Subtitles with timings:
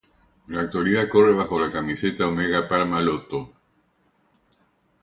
[0.47, 3.53] En la actualidad corre bajo la camiseta Omega Pharma-Lotto.